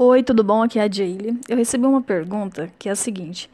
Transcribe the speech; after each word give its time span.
Oi, 0.00 0.22
tudo 0.22 0.44
bom? 0.44 0.62
Aqui 0.62 0.78
é 0.78 0.84
a 0.84 0.88
Jaylee. 0.88 1.36
Eu 1.48 1.56
recebi 1.56 1.84
uma 1.84 2.00
pergunta 2.00 2.70
que 2.78 2.88
é 2.88 2.92
a 2.92 2.94
seguinte: 2.94 3.50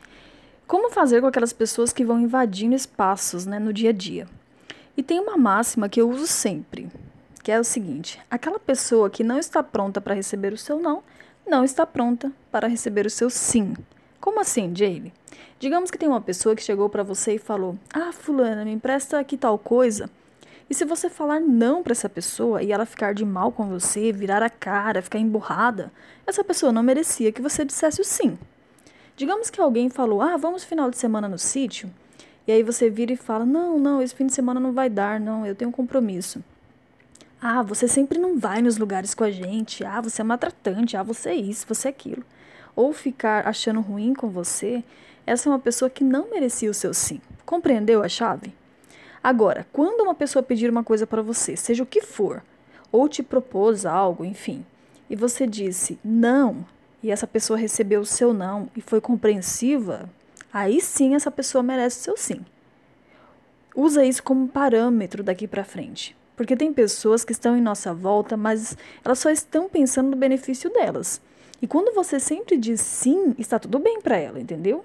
Como 0.67 0.91
fazer 0.91 1.23
com 1.23 1.27
aquelas 1.27 1.55
pessoas 1.55 1.91
que 1.91 2.05
vão 2.05 2.21
invadindo 2.21 2.75
espaços 2.75 3.47
né, 3.47 3.59
no 3.59 3.73
dia 3.73 3.89
a 3.89 3.93
dia? 3.95 4.27
E 4.95 5.03
tem 5.03 5.19
uma 5.19 5.39
máxima 5.39 5.89
que 5.89 5.99
eu 5.99 6.11
uso 6.11 6.27
sempre, 6.27 6.87
que 7.43 7.51
é 7.51 7.59
o 7.59 7.65
seguinte: 7.65 8.21
aquela 8.31 8.59
pessoa 8.59 9.09
que 9.09 9.25
não 9.25 9.39
está 9.39 9.63
pronta 9.63 10.03
para 10.03 10.13
receber 10.13 10.53
o 10.53 10.59
seu 10.59 10.79
não, 10.79 11.03
não 11.47 11.65
está 11.65 11.87
pronta 11.87 12.31
para 12.53 12.69
receber 12.69 13.07
o 13.07 13.11
seu 13.11 13.31
sim. 13.31 13.73
Como 14.21 14.39
assim, 14.39 14.71
Jaylee? 14.77 15.15
Digamos 15.59 15.91
que 15.91 15.97
tem 15.97 16.11
uma 16.11 16.21
pessoa 16.21 16.55
que 16.55 16.63
chegou 16.63 16.91
para 16.91 17.03
você 17.03 17.37
e 17.37 17.39
falou: 17.39 17.79
Ah, 17.91 18.13
Fulana, 18.13 18.67
me 18.67 18.73
empresta 18.73 19.19
aqui 19.19 19.39
tal 19.39 19.59
coisa. 19.59 20.11
E 20.69 20.75
se 20.75 20.85
você 20.85 21.11
falar 21.11 21.41
não 21.41 21.83
para 21.83 21.93
essa 21.93 22.09
pessoa 22.09 22.63
e 22.63 22.73
ela 22.73 22.87
ficar 22.87 23.13
de 23.13 23.25
mal 23.25 23.53
com 23.53 23.69
você, 23.69 24.11
virar 24.13 24.43
a 24.43 24.49
cara, 24.49 25.03
ficar 25.03 25.19
emburrada, 25.19 25.93
essa 26.27 26.43
pessoa 26.43 26.73
não 26.73 26.83
merecia 26.83 27.33
que 27.33 27.43
você 27.43 27.65
dissesse 27.65 28.01
o 28.01 28.05
sim. 28.05 28.39
Digamos 29.17 29.51
que 29.51 29.61
alguém 29.61 29.91
falou: 29.91 30.23
"Ah, 30.23 30.37
vamos 30.37 30.65
final 30.65 30.91
de 30.91 30.97
semana 30.97 31.29
no 31.29 31.39
sítio". 31.39 31.91
E 32.47 32.53
aí 32.53 32.63
você 32.63 32.89
vira 32.89 33.13
e 33.13 33.17
fala: 33.17 33.45
"Não, 33.45 33.79
não, 33.79 34.01
esse 34.03 34.15
fim 34.15 34.27
de 34.27 34.35
semana 34.35 34.59
não 34.59 34.73
vai 34.73 34.89
dar, 34.89 35.21
não, 35.21 35.47
eu 35.47 35.55
tenho 35.55 35.69
um 35.69 35.73
compromisso". 35.73 36.43
Ah, 37.41 37.63
você 37.63 37.87
sempre 37.87 38.19
não 38.19 38.39
vai 38.39 38.63
nos 38.63 38.79
lugares 38.79 39.15
com 39.15 39.23
a 39.23 39.31
gente. 39.31 39.85
Ah, 39.85 40.01
você 40.01 40.23
é 40.23 40.25
maltratante. 40.25 40.97
Ah, 40.97 41.03
você 41.03 41.29
é 41.29 41.35
isso, 41.35 41.67
você 41.69 41.89
é 41.89 41.91
aquilo. 41.91 42.25
Ou 42.75 42.91
ficar 42.93 43.47
achando 43.47 43.83
ruim 43.83 44.15
com 44.15 44.31
você, 44.31 44.83
essa 45.27 45.49
é 45.49 45.53
uma 45.53 45.59
pessoa 45.59 45.91
que 45.91 46.03
não 46.03 46.31
merecia 46.31 46.71
o 46.71 46.75
seu 46.75 46.95
sim. 46.95 47.21
Compreendeu 47.45 48.03
a 48.03 48.09
chave? 48.09 48.55
Agora, 49.25 49.67
quando 49.73 50.03
uma 50.03 50.15
pessoa 50.15 50.43
pedir 50.43 50.69
uma 50.69 50.85
coisa 50.85 51.07
para 51.07 51.23
você, 51.23 51.57
seja 51.57 51.83
o 51.83 51.87
que 51.87 52.03
for, 52.03 52.43
ou 52.93 53.09
te 53.09 53.23
propôs 53.23 53.87
algo, 53.87 54.23
enfim, 54.23 54.67
e 55.09 55.17
você 55.17 55.47
disse 55.47 55.99
não, 56.05 56.67
e 57.03 57.11
essa 57.11 57.27
pessoa 57.27 57.59
recebeu 57.59 58.03
o 58.03 58.07
seu 58.07 58.35
não 58.35 58.69
e 58.77 58.83
foi 58.83 59.01
compreensiva, 59.01 60.11
aí 60.53 60.79
sim 60.79 61.15
essa 61.15 61.31
pessoa 61.31 61.63
merece 61.63 62.01
o 62.01 62.03
seu 62.03 62.17
sim. 62.19 62.45
Usa 63.75 64.05
isso 64.05 64.23
como 64.23 64.47
parâmetro 64.47 65.23
daqui 65.23 65.49
para 65.49 65.65
frente. 65.65 66.15
Porque 66.37 66.55
tem 66.55 66.71
pessoas 66.71 67.25
que 67.25 67.33
estão 67.33 67.57
em 67.57 67.63
nossa 67.63 67.95
volta, 67.95 68.37
mas 68.37 68.77
elas 69.03 69.21
só 69.21 69.31
estão 69.31 69.71
pensando 69.71 70.11
no 70.11 70.17
benefício 70.17 70.71
delas. 70.71 71.19
E 71.63 71.67
quando 71.67 71.95
você 71.95 72.21
sempre 72.21 72.59
diz 72.59 72.83
sim, 72.83 73.35
está 73.39 73.59
tudo 73.59 73.79
bem 73.79 74.03
para 74.03 74.19
ela, 74.19 74.39
entendeu? 74.39 74.85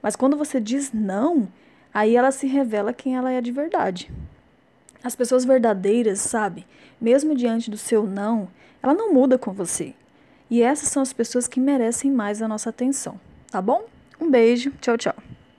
Mas 0.00 0.14
quando 0.14 0.36
você 0.36 0.60
diz 0.60 0.92
não, 0.92 1.48
aí 1.92 2.16
ela 2.16 2.30
se 2.30 2.46
revela 2.46 2.92
quem 2.92 3.16
ela 3.16 3.30
é 3.30 3.40
de 3.40 3.52
verdade. 3.52 4.10
As 5.02 5.16
pessoas 5.16 5.44
verdadeiras, 5.44 6.20
sabe, 6.20 6.66
mesmo 7.00 7.34
diante 7.34 7.70
do 7.70 7.76
seu 7.76 8.04
não, 8.04 8.48
ela 8.82 8.94
não 8.94 9.12
muda 9.12 9.36
com 9.36 9.52
você. 9.52 9.94
E 10.50 10.62
essas 10.62 10.88
são 10.88 11.02
as 11.02 11.12
pessoas 11.12 11.48
que 11.48 11.58
merecem 11.58 12.10
mais 12.10 12.42
a 12.42 12.48
nossa 12.48 12.70
atenção, 12.70 13.18
tá 13.50 13.60
bom? 13.60 13.84
Um 14.20 14.30
beijo, 14.30 14.72
tchau, 14.80 14.96
tchau. 14.96 15.14